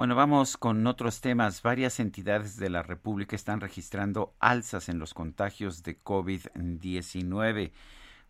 Bueno, 0.00 0.14
vamos 0.14 0.56
con 0.56 0.86
otros 0.86 1.20
temas. 1.20 1.60
Varias 1.60 2.00
entidades 2.00 2.56
de 2.56 2.70
la 2.70 2.82
República 2.82 3.36
están 3.36 3.60
registrando 3.60 4.34
alzas 4.40 4.88
en 4.88 4.98
los 4.98 5.12
contagios 5.12 5.82
de 5.82 6.02
COVID-19. 6.02 7.70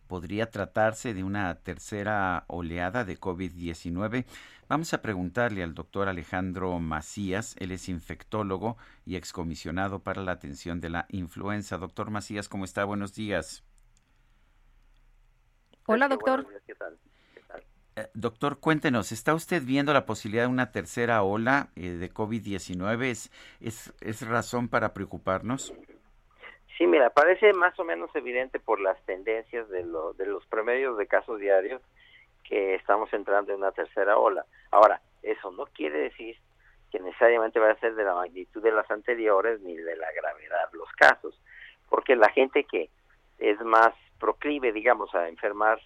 ¿Podría 0.05 0.49
tratarse 0.49 1.13
de 1.13 1.23
una 1.23 1.55
tercera 1.55 2.43
oleada 2.47 3.05
de 3.05 3.17
COVID-19? 3.17 4.25
Vamos 4.67 4.93
a 4.93 5.01
preguntarle 5.01 5.63
al 5.63 5.73
doctor 5.73 6.09
Alejandro 6.09 6.77
Macías, 6.79 7.55
él 7.57 7.71
es 7.71 7.87
infectólogo 7.87 8.75
y 9.05 9.15
excomisionado 9.15 9.99
para 9.99 10.23
la 10.23 10.33
atención 10.33 10.81
de 10.81 10.89
la 10.89 11.05
influenza. 11.07 11.77
Doctor 11.77 12.09
Macías, 12.09 12.49
¿cómo 12.49 12.65
está? 12.65 12.83
Buenos 12.83 13.15
días. 13.15 13.63
Hola, 15.85 16.09
doctor. 16.09 16.45
¿Qué 16.67 16.75
tal? 16.75 16.99
Eh, 18.01 18.07
doctor, 18.13 18.59
cuéntenos, 18.59 19.11
¿está 19.11 19.35
usted 19.35 19.61
viendo 19.63 19.93
la 19.93 20.05
posibilidad 20.05 20.45
de 20.45 20.49
una 20.49 20.71
tercera 20.71 21.21
ola 21.23 21.67
eh, 21.75 21.89
de 21.89 22.09
COVID-19? 22.09 23.03
¿Es, 23.05 23.31
¿Es, 23.59 23.93
es 24.01 24.27
razón 24.27 24.69
para 24.69 24.93
preocuparnos? 24.93 25.73
Sí, 26.77 26.87
mira, 26.87 27.11
parece 27.11 27.53
más 27.53 27.77
o 27.79 27.83
menos 27.83 28.09
evidente 28.15 28.59
por 28.59 28.79
las 28.79 28.99
tendencias 29.05 29.69
de, 29.69 29.83
lo, 29.83 30.13
de 30.13 30.25
los 30.25 30.45
promedios 30.47 30.97
de 30.97 31.05
casos 31.05 31.39
diarios 31.39 31.81
que 32.43 32.75
estamos 32.75 33.13
entrando 33.13 33.51
en 33.51 33.59
una 33.59 33.71
tercera 33.71 34.17
ola. 34.17 34.45
Ahora, 34.71 34.99
eso 35.21 35.51
no 35.51 35.65
quiere 35.67 35.99
decir 35.99 36.37
que 36.91 36.99
necesariamente 36.99 37.59
va 37.59 37.71
a 37.71 37.79
ser 37.79 37.93
de 37.93 38.03
la 38.03 38.15
magnitud 38.15 38.63
de 38.63 38.71
las 38.71 38.89
anteriores 38.89 39.61
ni 39.61 39.75
de 39.75 39.95
la 39.95 40.11
gravedad 40.11 40.69
los 40.73 40.91
casos, 40.93 41.39
porque 41.87 42.15
la 42.15 42.29
gente 42.29 42.63
que 42.63 42.89
es 43.37 43.59
más 43.61 43.93
proclive, 44.19 44.71
digamos, 44.71 45.13
a 45.13 45.29
enfermar 45.29 45.79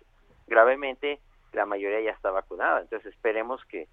gravemente, 0.47 1.19
la 1.55 1.65
mayoría 1.65 2.01
ya 2.01 2.11
está 2.11 2.31
vacunada. 2.31 2.81
Entonces 2.81 3.13
esperemos 3.13 3.63
que, 3.65 3.87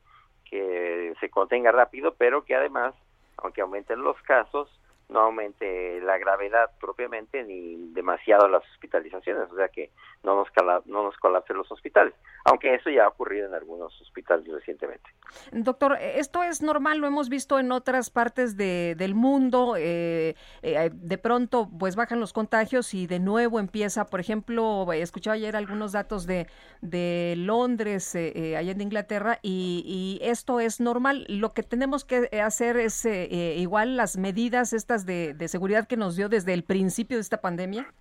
que 0.49 1.15
se 1.21 1.31
contenga 1.31 1.73
rápido, 1.73 2.15
pero 2.15 2.45
que 2.45 2.55
además, 2.55 2.95
aunque 3.39 3.63
aumenten 3.63 4.03
los 4.03 4.21
casos, 4.23 4.69
no 5.09 5.21
aumente 5.21 6.01
la 6.01 6.19
gravedad 6.19 6.71
propiamente 6.81 7.45
ni 7.45 7.77
demasiado 7.93 8.49
las 8.49 8.63
hospitalizaciones, 8.73 9.51
o 9.51 9.57
sea 9.57 9.69
que 9.69 9.91
no 10.23 10.37
nos, 10.37 10.49
no 10.87 11.03
nos 11.05 11.17
colapsen 11.19 11.57
los 11.57 11.71
hospitales, 11.71 12.15
aunque 12.45 12.75
eso 12.75 12.91
ya 12.91 13.05
ha 13.05 13.09
ocurrido 13.09 13.47
en 13.47 13.55
algunos 13.55 14.01
hospitales 14.01 14.47
recientemente. 14.49 15.11
Doctor, 15.51 15.99
esto 16.01 16.43
es 16.43 16.63
normal, 16.63 16.99
lo 16.99 17.07
hemos 17.07 17.29
visto 17.29 17.59
en 17.59 17.73
otras 17.73 18.11
partes 18.11 18.57
de, 18.57 18.95
del 18.97 19.15
mundo, 19.15 19.75
eh, 19.77 20.35
eh, 20.63 20.91
de 20.93 21.19
pronto 21.19 21.69
pues 21.79 21.97
bajan 21.97 22.21
los 22.21 22.33
contagios 22.33 22.95
y 22.95 23.07
de 23.07 23.19
nuevo 23.19 23.59
empieza, 23.59 24.07
por 24.07 24.21
ejemplo, 24.21 24.91
escuchaba 24.93 25.35
ayer 25.35 25.57
algunos 25.57 25.93
datos 25.93 26.27
de, 26.27 26.47
de 26.81 27.35
Londres, 27.37 28.15
eh, 28.15 28.57
allá 28.57 28.73
en 28.73 28.81
Inglaterra, 28.81 29.39
y, 29.43 29.83
y, 29.87 30.25
esto 30.25 30.61
es 30.61 30.81
normal, 30.81 31.27
lo 31.29 31.53
que 31.53 31.63
tenemos 31.63 32.05
que 32.05 32.29
hacer 32.41 32.77
es 32.77 33.05
igual 33.05 33.97
las 33.97 34.17
medidas 34.17 34.73
estas 34.73 34.92
de, 34.99 35.49
seguridad 35.49 35.87
que 35.87 35.97
nos 35.97 36.17
dio 36.17 36.29
desde 36.29 36.53
el 36.53 36.65
principio 36.65 37.17
de 37.17 37.23
esta 37.23 37.41
pandemia. 37.41 37.93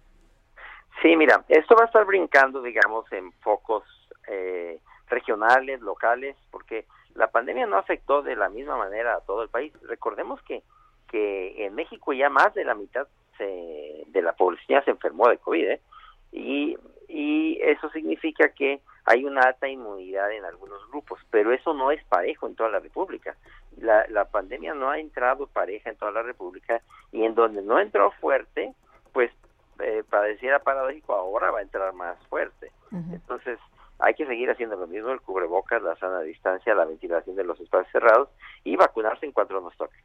Sí, 1.01 1.15
mira, 1.15 1.43
esto 1.47 1.75
va 1.75 1.83
a 1.83 1.85
estar 1.87 2.05
brincando, 2.05 2.61
digamos, 2.61 3.11
en 3.11 3.31
focos 3.41 3.83
eh, 4.27 4.79
regionales, 5.07 5.81
locales, 5.81 6.35
porque 6.51 6.85
la 7.15 7.31
pandemia 7.31 7.65
no 7.65 7.77
afectó 7.77 8.21
de 8.21 8.35
la 8.35 8.49
misma 8.49 8.77
manera 8.77 9.15
a 9.15 9.21
todo 9.21 9.43
el 9.43 9.49
país. 9.49 9.73
Recordemos 9.83 10.41
que, 10.43 10.61
que 11.09 11.65
en 11.65 11.73
México 11.75 12.13
ya 12.13 12.29
más 12.29 12.53
de 12.53 12.65
la 12.65 12.75
mitad 12.75 13.07
se, 13.37 14.03
de 14.07 14.21
la 14.21 14.33
población 14.33 14.83
se 14.85 14.91
enfermó 14.91 15.27
de 15.29 15.37
COVID, 15.37 15.69
¿eh? 15.69 15.81
y, 16.31 16.77
y 17.07 17.59
eso 17.61 17.89
significa 17.89 18.49
que 18.49 18.81
hay 19.05 19.25
una 19.25 19.41
alta 19.41 19.67
inmunidad 19.67 20.31
en 20.31 20.45
algunos 20.45 20.87
grupos, 20.89 21.19
pero 21.29 21.51
eso 21.51 21.73
no 21.73 21.91
es 21.91 22.03
parejo 22.05 22.47
en 22.47 22.55
toda 22.55 22.69
la 22.69 22.79
República. 22.79 23.35
La, 23.77 24.05
la 24.09 24.25
pandemia 24.25 24.73
no 24.73 24.89
ha 24.89 24.99
entrado 24.99 25.47
pareja 25.47 25.89
en 25.89 25.97
toda 25.97 26.11
la 26.11 26.23
República 26.23 26.81
y 27.11 27.23
en 27.23 27.35
donde 27.35 27.61
no 27.61 27.79
entró 27.79 28.11
fuerte, 28.19 28.73
pues 29.13 29.31
eh, 29.79 30.03
pareciera 30.09 30.59
paradójico, 30.59 31.13
ahora 31.13 31.51
va 31.51 31.59
a 31.59 31.63
entrar 31.63 31.93
más 31.93 32.17
fuerte. 32.27 32.71
Entonces, 32.91 33.57
hay 33.99 34.13
que 34.15 34.25
seguir 34.25 34.49
haciendo 34.49 34.75
lo 34.75 34.85
mismo, 34.85 35.11
el 35.11 35.21
cubrebocas, 35.21 35.81
la 35.81 35.95
sana 35.95 36.19
distancia, 36.21 36.75
la 36.75 36.85
ventilación 36.85 37.35
de 37.35 37.43
los 37.43 37.59
espacios 37.59 37.91
cerrados 37.91 38.29
y 38.63 38.75
vacunarse 38.75 39.25
en 39.25 39.31
cuanto 39.31 39.61
nos 39.61 39.75
toque. 39.77 39.97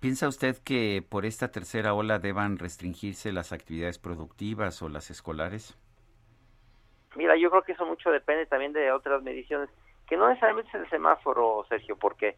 ¿Piensa 0.00 0.28
usted 0.28 0.56
que 0.64 1.04
por 1.08 1.24
esta 1.24 1.50
tercera 1.50 1.94
ola 1.94 2.18
deban 2.18 2.58
restringirse 2.58 3.32
las 3.32 3.52
actividades 3.52 3.98
productivas 3.98 4.82
o 4.82 4.88
las 4.88 5.10
escolares? 5.10 5.78
Mira, 7.16 7.36
yo 7.36 7.50
creo 7.50 7.62
que 7.62 7.72
eso 7.72 7.86
mucho 7.86 8.10
depende 8.10 8.46
también 8.46 8.72
de 8.72 8.90
otras 8.90 9.22
mediciones, 9.22 9.68
que 10.08 10.16
no 10.16 10.28
necesariamente 10.28 10.70
es 10.70 10.82
el 10.82 10.90
semáforo, 10.90 11.64
Sergio, 11.68 11.96
porque 11.96 12.36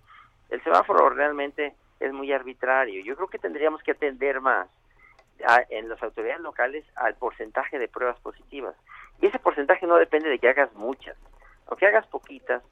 el 0.50 0.62
semáforo 0.62 1.10
realmente 1.10 1.74
es 2.00 2.12
muy 2.12 2.32
arbitrario. 2.32 3.02
Yo 3.04 3.16
creo 3.16 3.28
que 3.28 3.38
tendríamos 3.38 3.82
que 3.82 3.92
atender 3.92 4.40
más 4.40 4.68
en 5.68 5.88
las 5.88 6.02
autoridades 6.02 6.40
locales 6.40 6.84
al 6.96 7.14
porcentaje 7.14 7.78
de 7.78 7.88
pruebas 7.88 8.18
positivas. 8.20 8.74
Y 9.20 9.26
ese 9.26 9.38
porcentaje 9.38 9.86
no 9.86 9.96
depende 9.96 10.28
de 10.28 10.38
que 10.38 10.48
hagas 10.48 10.72
muchas. 10.74 11.16
Aunque 11.66 11.86
hagas 11.86 12.06
poquitas, 12.06 12.62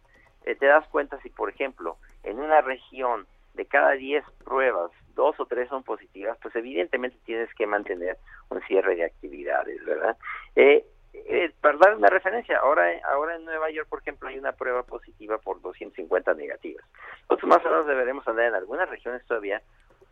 eh, 0.44 0.54
te 0.54 0.66
das 0.66 0.86
cuenta 0.88 1.20
si, 1.20 1.30
por 1.30 1.50
ejemplo, 1.50 1.96
en 2.22 2.38
una 2.38 2.60
región 2.60 3.26
de 3.54 3.66
cada 3.66 3.92
10 3.92 4.24
pruebas, 4.44 4.90
dos 5.14 5.38
o 5.38 5.46
tres 5.46 5.68
son 5.68 5.82
positivas, 5.82 6.36
pues 6.42 6.54
evidentemente 6.56 7.16
tienes 7.24 7.52
que 7.54 7.66
mantener 7.66 8.18
un 8.50 8.60
cierre 8.62 8.96
de 8.96 9.04
actividades, 9.04 9.84
¿verdad? 9.84 10.16
Eh, 10.56 10.84
eh, 11.14 11.52
para 11.60 11.78
dar 11.78 11.96
una 11.96 12.08
referencia, 12.08 12.58
ahora, 12.58 12.86
ahora 13.12 13.36
en 13.36 13.44
Nueva 13.44 13.70
York, 13.70 13.88
por 13.88 14.00
ejemplo, 14.00 14.28
hay 14.28 14.38
una 14.38 14.52
prueba 14.52 14.82
positiva 14.82 15.38
por 15.38 15.60
250 15.62 16.34
negativas. 16.34 16.84
Nosotros 17.30 17.48
más 17.48 17.64
o 17.64 17.70
menos 17.70 17.86
deberemos 17.86 18.26
andar 18.26 18.46
en 18.46 18.54
algunas 18.54 18.88
regiones 18.88 19.24
todavía 19.26 19.62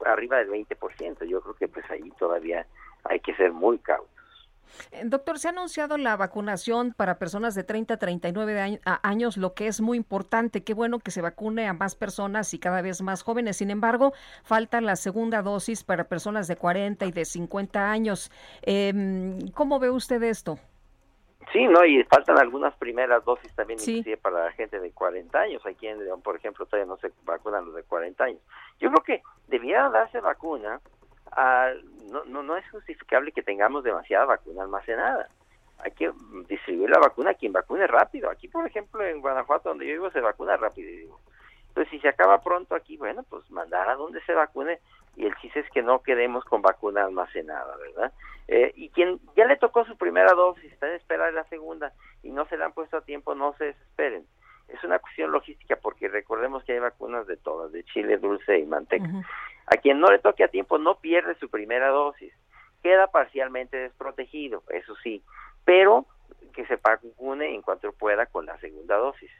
arriba 0.05 0.39
del 0.39 0.51
20%. 0.51 1.25
Yo 1.25 1.41
creo 1.41 1.55
que 1.55 1.69
pues 1.69 1.85
ahí 1.91 2.11
todavía 2.19 2.67
hay 3.05 3.21
que 3.21 3.35
ser 3.35 3.53
muy 3.53 3.79
cautos. 3.79 4.11
Eh, 4.91 5.03
doctor, 5.05 5.39
se 5.39 5.49
ha 5.49 5.51
anunciado 5.51 5.99
la 5.99 6.17
vacunación 6.17 6.95
para 6.95 7.19
personas 7.19 7.55
de 7.55 7.65
30 7.65 7.95
a 7.95 7.97
39 7.99 8.81
años, 9.03 9.37
lo 9.37 9.55
que 9.55 9.67
es 9.67 9.81
muy 9.81 9.99
importante. 9.99 10.63
Qué 10.63 10.73
bueno 10.73 10.99
que 10.99 11.11
se 11.11 11.21
vacune 11.21 11.67
a 11.67 11.73
más 11.73 11.95
personas 11.95 12.55
y 12.55 12.59
cada 12.59 12.81
vez 12.81 13.03
más 13.03 13.23
jóvenes. 13.23 13.57
Sin 13.57 13.71
embargo, 13.71 14.13
falta 14.45 14.81
la 14.81 14.97
segunda 14.97 15.43
dosis 15.43 15.85
para 15.85 16.05
personas 16.05 16.47
de 16.49 16.57
40 16.57 17.05
y 17.07 17.13
de 17.13 17.25
50 17.25 17.91
años. 17.91 18.31
Eh, 18.63 19.39
¿Cómo 19.53 19.79
ve 19.79 19.91
usted 19.91 20.23
esto? 20.23 20.59
Sí, 21.53 21.67
no, 21.67 21.85
y 21.85 22.03
faltan 22.05 22.39
algunas 22.39 22.75
primeras 22.77 23.23
dosis 23.25 23.55
también 23.55 23.79
para 24.23 24.47
la 24.47 24.53
gente 24.53 24.81
de 24.81 24.91
40 24.91 25.39
años. 25.39 25.65
Aquí 25.67 25.87
en 25.87 26.03
León, 26.03 26.23
por 26.23 26.35
ejemplo, 26.35 26.65
todavía 26.65 26.89
no 26.89 26.97
se 26.97 27.13
vacunan 27.25 27.67
los 27.67 27.75
de 27.75 27.83
40 27.83 28.25
años. 28.25 28.41
Yo 28.81 28.91
creo 28.91 29.03
que 29.03 29.23
debiera 29.49 29.91
darse 29.91 30.21
vacuna. 30.21 30.81
no, 32.11 32.25
no, 32.25 32.43
no 32.43 32.57
es 32.57 32.69
justificable 32.71 33.33
que 33.33 33.43
tengamos 33.43 33.85
demasiada 33.85 34.25
vacuna 34.25 34.63
almacenada. 34.63 35.29
Hay 35.81 35.91
que 35.91 36.11
distribuir 36.49 36.89
la 36.89 37.01
vacuna 37.01 37.31
a 37.31 37.35
quien 37.35 37.53
vacune 37.53 37.87
rápido. 37.87 38.31
Aquí, 38.31 38.49
por 38.49 38.67
ejemplo, 38.67 39.05
en 39.05 39.21
Guanajuato, 39.21 39.69
donde 39.69 39.87
yo 39.87 39.93
vivo, 39.93 40.11
se 40.11 40.21
vacuna 40.21 40.57
rápido. 40.57 41.19
Entonces, 41.69 41.91
si 41.91 42.01
se 42.01 42.09
acaba 42.09 42.41
pronto 42.41 42.75
aquí, 42.75 42.97
bueno, 42.97 43.25
pues 43.29 43.51
mandar 43.51 43.91
a 43.91 43.97
donde 43.97 44.23
se 44.25 44.33
vacune 44.33 44.79
y 45.17 45.27
el 45.27 45.35
chiste 45.37 45.61
es 45.61 45.71
que 45.71 45.83
no 45.83 46.03
quedemos 46.03 46.45
con 46.45 46.63
vacuna 46.63 47.05
almacenada, 47.05 47.77
¿verdad? 47.77 48.13
Eh, 48.49 48.73
y 48.75 48.89
quien 48.91 49.21
ya 49.37 49.45
le 49.45 49.57
tocó 49.57 49.85
su 49.85 49.97
primera 49.97 50.33
dosis, 50.33 50.73
está 50.73 50.89
en 50.89 50.97
espera 50.97 51.27
de 51.27 51.33
la 51.33 51.45
segunda 51.45 51.93
y 52.23 52.31
no 52.31 52.47
se 52.47 52.57
la 52.57 52.67
han 52.67 52.73
puesto 52.73 52.97
a 52.97 53.05
tiempo, 53.05 53.35
no 53.35 53.55
se 53.59 53.67
desesperen. 53.67 54.27
Es 54.69 54.83
una 54.85 54.99
cuestión 54.99 55.31
logística 55.33 55.77
porque 55.77 56.09
recordemos 56.09 56.65
que 56.65 56.73
hay 56.73 56.79
vacunas 56.79 57.27
de 57.27 57.37
todas, 57.37 57.73
de 57.73 57.85
chile 57.85 58.17
dulce 58.17 58.59
y 58.59 58.65
manteca. 58.65 59.09
A 59.67 59.77
quien 59.77 60.01
no 60.01 60.11
le 60.11 60.19
toque 60.19 60.45
a 60.45 60.49
tiempo 60.49 60.79
no 60.79 60.97
pierde 60.97 61.35
su 61.37 61.51
primera 61.51 61.89
dosis, 61.89 62.33
queda 62.83 63.07
parcialmente 63.09 63.77
desprotegido, 63.77 64.63
eso 64.71 64.95
sí, 65.03 65.23
pero 65.65 66.07
que 66.53 66.67
se 66.67 66.77
vacune 66.77 67.55
en 67.55 67.63
cuanto 67.63 67.93
pueda 67.93 68.27
con 68.27 68.47
la 68.47 68.59
segunda 68.59 68.97
dosis. 68.97 69.31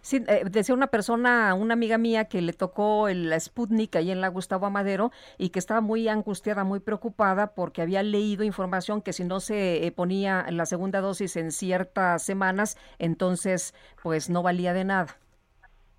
Sí, 0.00 0.22
eh, 0.28 0.42
decía 0.50 0.74
una 0.74 0.88
persona, 0.88 1.54
una 1.54 1.74
amiga 1.74 1.98
mía 1.98 2.26
que 2.26 2.42
le 2.42 2.52
tocó 2.52 3.08
el, 3.08 3.32
Sputnik 3.40 3.96
ahí 3.96 4.10
en 4.10 4.20
la 4.20 4.28
Gustavo 4.28 4.66
Amadero 4.66 5.10
y 5.38 5.50
que 5.50 5.58
estaba 5.58 5.80
muy 5.80 6.08
angustiada, 6.08 6.64
muy 6.64 6.80
preocupada 6.80 7.54
porque 7.54 7.82
había 7.82 8.02
leído 8.02 8.44
información 8.44 9.02
que 9.02 9.12
si 9.12 9.24
no 9.24 9.40
se 9.40 9.86
eh, 9.86 9.92
ponía 9.92 10.46
la 10.50 10.66
segunda 10.66 11.00
dosis 11.00 11.36
en 11.36 11.52
ciertas 11.52 12.24
semanas, 12.24 12.76
entonces 12.98 13.74
pues 14.02 14.30
no 14.30 14.42
valía 14.42 14.72
de 14.72 14.84
nada. 14.84 15.16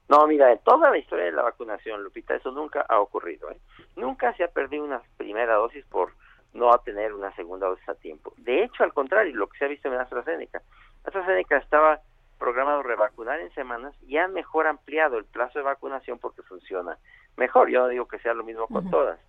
No, 0.09 0.27
mira, 0.27 0.51
en 0.51 0.59
toda 0.59 0.89
la 0.89 0.97
historia 0.97 1.25
de 1.25 1.31
la 1.31 1.43
vacunación, 1.43 2.03
Lupita, 2.03 2.35
eso 2.35 2.51
nunca 2.51 2.85
ha 2.89 2.99
ocurrido. 2.99 3.49
¿eh? 3.49 3.57
Nunca 3.95 4.33
se 4.35 4.43
ha 4.43 4.49
perdido 4.49 4.83
una 4.83 5.01
primera 5.15 5.55
dosis 5.55 5.85
por 5.85 6.11
no 6.53 6.69
tener 6.79 7.13
una 7.13 7.33
segunda 7.35 7.67
dosis 7.67 7.87
a 7.87 7.95
tiempo. 7.95 8.33
De 8.35 8.63
hecho, 8.63 8.83
al 8.83 8.93
contrario, 8.93 9.33
lo 9.33 9.47
que 9.47 9.57
se 9.57 9.65
ha 9.65 9.69
visto 9.69 9.87
en 9.87 9.93
AstraZeneca. 9.95 10.61
AstraZeneca 11.05 11.57
estaba 11.57 12.01
programado 12.41 12.81
revacunar 12.81 13.39
en 13.39 13.53
semanas 13.53 13.93
y 14.07 14.17
han 14.17 14.33
mejor 14.33 14.65
ampliado 14.65 15.19
el 15.19 15.25
plazo 15.25 15.59
de 15.59 15.63
vacunación 15.63 16.17
porque 16.17 16.41
funciona 16.41 16.97
mejor. 17.37 17.69
Yo 17.69 17.81
no 17.81 17.87
digo 17.87 18.07
que 18.07 18.17
sea 18.17 18.33
lo 18.33 18.43
mismo 18.43 18.65
con 18.65 18.89
todas, 18.89 19.19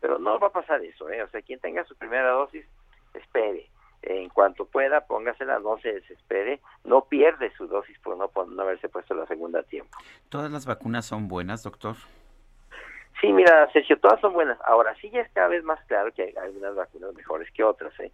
pero 0.00 0.18
no 0.18 0.40
va 0.40 0.46
a 0.46 0.52
pasar 0.52 0.82
eso. 0.82 1.10
¿eh? 1.10 1.22
O 1.22 1.28
sea, 1.28 1.42
quien 1.42 1.60
tenga 1.60 1.84
su 1.84 1.94
primera 1.96 2.30
dosis, 2.30 2.64
espere. 3.12 3.68
En 4.00 4.30
cuanto 4.30 4.64
pueda, 4.64 5.02
póngasela, 5.02 5.58
no 5.58 5.78
se 5.80 5.92
desespere, 5.92 6.60
no 6.82 7.04
pierde 7.04 7.52
su 7.56 7.66
dosis 7.66 7.96
por 7.98 8.16
no, 8.16 8.28
por 8.28 8.48
no 8.48 8.62
haberse 8.62 8.88
puesto 8.88 9.14
la 9.14 9.26
segunda 9.26 9.60
a 9.60 9.64
tiempo. 9.64 9.96
¿Todas 10.30 10.50
las 10.50 10.64
vacunas 10.64 11.04
son 11.04 11.28
buenas, 11.28 11.62
doctor? 11.62 11.96
Sí, 13.20 13.34
mira, 13.34 13.70
Sergio, 13.72 14.00
todas 14.00 14.18
son 14.20 14.32
buenas. 14.32 14.58
Ahora 14.64 14.96
sí 14.96 15.10
ya 15.10 15.20
es 15.20 15.30
cada 15.32 15.48
vez 15.48 15.62
más 15.62 15.78
claro 15.84 16.10
que 16.12 16.22
hay 16.22 16.34
algunas 16.36 16.74
vacunas 16.74 17.14
mejores 17.14 17.48
que 17.52 17.62
otras, 17.62 17.92
¿eh? 18.00 18.10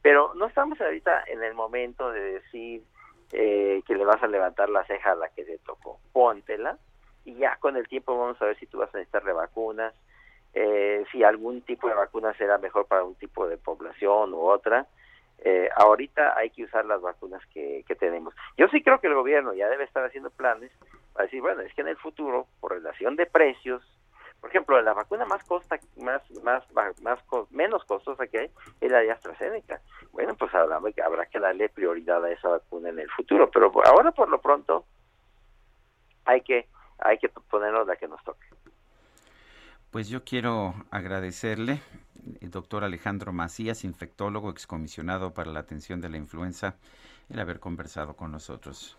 Pero 0.00 0.32
no 0.34 0.46
estamos 0.46 0.80
ahorita 0.80 1.24
en 1.26 1.42
el 1.42 1.54
momento 1.54 2.12
de 2.12 2.34
decir 2.34 2.84
eh, 3.32 3.82
que 3.86 3.94
le 3.94 4.04
vas 4.04 4.22
a 4.22 4.28
levantar 4.28 4.68
la 4.68 4.84
ceja 4.84 5.12
a 5.12 5.16
la 5.16 5.28
que 5.28 5.44
te 5.44 5.58
tocó. 5.58 5.98
Póntela 6.12 6.78
y 7.24 7.34
ya 7.34 7.56
con 7.56 7.76
el 7.76 7.88
tiempo 7.88 8.16
vamos 8.16 8.40
a 8.40 8.46
ver 8.46 8.58
si 8.58 8.66
tú 8.66 8.78
vas 8.78 8.94
a 8.94 8.98
necesitar 8.98 9.24
revacunas, 9.24 9.94
eh, 10.54 11.04
si 11.10 11.24
algún 11.24 11.60
tipo 11.62 11.88
de 11.88 11.94
vacuna 11.94 12.32
será 12.34 12.58
mejor 12.58 12.86
para 12.86 13.04
un 13.04 13.14
tipo 13.16 13.48
de 13.48 13.58
población 13.58 14.32
u 14.32 14.40
otra. 14.40 14.86
Eh, 15.38 15.68
ahorita 15.76 16.36
hay 16.36 16.50
que 16.50 16.64
usar 16.64 16.86
las 16.86 17.02
vacunas 17.02 17.44
que, 17.52 17.84
que 17.86 17.94
tenemos. 17.94 18.34
Yo 18.56 18.68
sí 18.68 18.82
creo 18.82 19.00
que 19.00 19.08
el 19.08 19.14
gobierno 19.14 19.52
ya 19.52 19.68
debe 19.68 19.84
estar 19.84 20.04
haciendo 20.04 20.30
planes 20.30 20.72
para 21.12 21.24
decir, 21.24 21.42
bueno, 21.42 21.60
es 21.62 21.74
que 21.74 21.82
en 21.82 21.88
el 21.88 21.96
futuro, 21.96 22.46
por 22.60 22.72
relación 22.72 23.16
de 23.16 23.26
precios, 23.26 23.82
por 24.40 24.50
ejemplo, 24.50 24.80
la 24.80 24.92
vacuna 24.92 25.24
más 25.24 25.42
costa, 25.44 25.78
más, 25.96 26.22
más, 26.42 26.64
más, 26.72 27.18
menos 27.50 27.84
costosa 27.84 28.26
que 28.26 28.38
hay 28.38 28.50
es 28.80 28.90
la 28.90 29.00
de 29.00 29.10
AstraZeneca. 29.10 29.80
Bueno, 30.12 30.34
pues 30.36 30.54
habrá, 30.54 30.76
habrá 30.76 31.26
que 31.26 31.40
darle 31.40 31.68
prioridad 31.68 32.24
a 32.24 32.30
esa 32.30 32.48
vacuna 32.48 32.90
en 32.90 33.00
el 33.00 33.10
futuro, 33.10 33.50
pero 33.50 33.72
ahora 33.84 34.12
por 34.12 34.28
lo 34.28 34.40
pronto 34.40 34.84
hay 36.24 36.42
que, 36.42 36.68
hay 36.98 37.18
que 37.18 37.28
ponernos 37.28 37.86
la 37.86 37.96
que 37.96 38.08
nos 38.08 38.22
toque. 38.22 38.46
Pues 39.90 40.08
yo 40.08 40.24
quiero 40.24 40.74
agradecerle, 40.90 41.80
el 42.40 42.50
doctor 42.50 42.84
Alejandro 42.84 43.32
Macías, 43.32 43.84
infectólogo 43.84 44.50
excomisionado 44.50 45.32
para 45.32 45.50
la 45.50 45.60
atención 45.60 46.00
de 46.00 46.08
la 46.08 46.18
influenza, 46.18 46.76
el 47.30 47.40
haber 47.40 47.60
conversado 47.60 48.14
con 48.14 48.32
nosotros. 48.32 48.98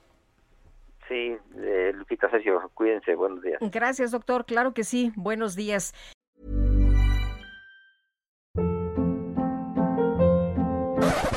Sí, 1.08 1.38
eh, 1.58 1.92
Lupita 1.96 2.30
Sergio, 2.30 2.70
cuídense, 2.74 3.16
buenos 3.16 3.42
días. 3.42 3.60
Gracias, 3.72 4.12
doctor. 4.12 4.46
Claro 4.46 4.74
que 4.74 4.84
sí, 4.84 5.12
buenos 5.16 5.56
días. 5.56 5.94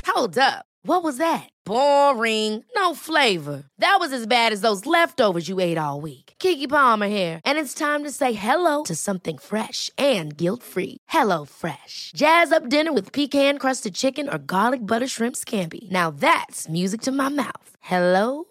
Hold 0.07 0.39
up. 0.39 0.67
What 0.83 1.03
was 1.03 1.19
that? 1.19 1.49
Boring. 1.67 2.65
No 2.75 2.95
flavor. 2.95 3.65
That 3.79 3.99
was 4.01 4.13
as 4.13 4.27
bad 4.27 4.53
as 4.53 4.63
those 4.63 4.87
leftovers 4.87 5.47
you 5.47 5.61
ate 5.61 5.79
all 5.79 6.01
week. 6.01 6.35
Kiki 6.39 6.67
Palmer 6.67 7.07
here, 7.09 7.41
and 7.45 7.59
it's 7.59 7.75
time 7.75 8.03
to 8.05 8.11
say 8.11 8.33
hello 8.33 8.83
to 8.85 8.95
something 8.95 9.37
fresh 9.39 9.91
and 9.99 10.37
guilt-free. 10.37 10.97
Hello 11.09 11.45
Fresh. 11.45 12.13
Jazz 12.15 12.51
up 12.53 12.69
dinner 12.69 12.93
with 12.93 13.13
pecan-crusted 13.13 13.95
chicken 13.95 14.29
or 14.29 14.39
garlic 14.39 14.87
butter 14.87 15.07
shrimp 15.07 15.37
scampi. 15.37 15.91
Now 15.91 16.11
that's 16.11 16.69
music 16.69 17.03
to 17.03 17.13
my 17.13 17.29
mouth. 17.29 17.77
Hello 17.81 18.45